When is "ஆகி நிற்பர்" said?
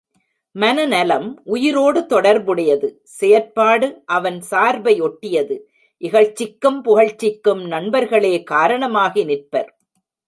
9.05-9.69